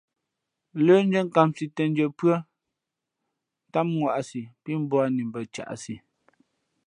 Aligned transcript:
Lə́ndʉ́ά 0.85 1.21
nkāmsī 1.27 1.65
těndʉ̄ᾱ 1.75 2.07
pʉ́ά 2.19 2.35
tám 3.71 3.87
ŋwāꞌsī 3.99 4.43
pí 4.61 4.71
mbūαni 4.81 5.21
mbα 5.29 5.39
caʼsi. 5.53 5.95